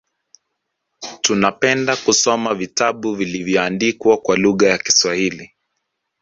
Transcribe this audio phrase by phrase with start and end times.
[1.21, 5.53] Tunapenda kusoma vitabu vilivyoandikwa kwa lugha ya Kiswahili